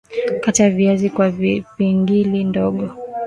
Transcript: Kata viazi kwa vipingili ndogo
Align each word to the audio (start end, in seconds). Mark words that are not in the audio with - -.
Kata 0.39 0.69
viazi 0.69 1.09
kwa 1.09 1.29
vipingili 1.29 2.43
ndogo 2.43 2.89